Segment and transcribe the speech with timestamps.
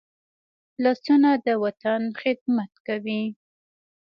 [0.83, 3.23] لاسونه د وطن خدمت کوي